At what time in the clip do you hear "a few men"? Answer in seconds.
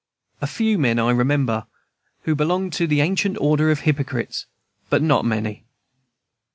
0.41-0.97